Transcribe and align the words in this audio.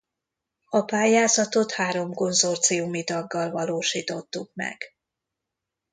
A 0.69 0.81
pályázatot 0.83 1.71
három 1.71 2.13
konzorciumi 2.13 3.03
taggal 3.03 3.51
valósítottuk 3.51 4.51
meg. 4.53 4.83